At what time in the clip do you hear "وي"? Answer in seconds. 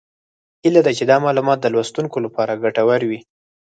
3.09-3.19